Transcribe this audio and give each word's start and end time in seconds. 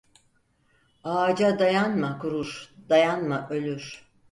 Ağaca 1.11 1.59
dayanma 1.59 2.19
kurur 2.21 2.69
dayanma 2.89 3.47
ölür. 3.49 4.03